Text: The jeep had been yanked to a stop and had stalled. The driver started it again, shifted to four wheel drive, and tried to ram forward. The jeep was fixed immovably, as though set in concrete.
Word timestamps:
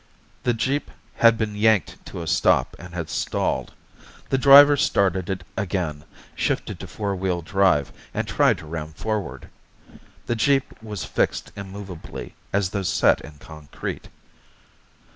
The 0.45 0.55
jeep 0.55 0.89
had 1.17 1.37
been 1.37 1.55
yanked 1.55 2.03
to 2.07 2.23
a 2.23 2.27
stop 2.27 2.75
and 2.79 2.95
had 2.95 3.07
stalled. 3.07 3.73
The 4.29 4.39
driver 4.39 4.75
started 4.75 5.29
it 5.29 5.43
again, 5.55 6.05
shifted 6.33 6.79
to 6.79 6.87
four 6.87 7.15
wheel 7.15 7.43
drive, 7.43 7.91
and 8.11 8.27
tried 8.27 8.57
to 8.57 8.65
ram 8.65 8.93
forward. 8.93 9.47
The 10.25 10.35
jeep 10.35 10.73
was 10.81 11.05
fixed 11.05 11.51
immovably, 11.55 12.33
as 12.51 12.71
though 12.71 12.81
set 12.81 13.21
in 13.21 13.33
concrete. 13.33 14.09